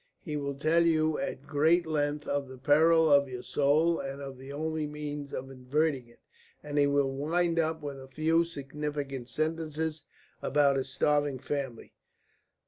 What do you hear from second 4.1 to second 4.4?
of